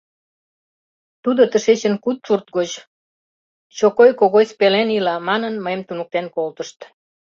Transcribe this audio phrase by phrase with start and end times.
[1.23, 2.69] «Тудо тышечын куд сурт гоч,
[3.77, 6.77] Чокой Когось пелен ила»,— манын, мыйым туныктен колтышт.